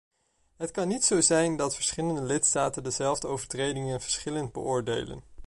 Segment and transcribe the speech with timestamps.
[0.55, 5.23] Het kan niet zo zijn dat verschillende lidstaten dezelfde overtredingen verschillend beoordelen.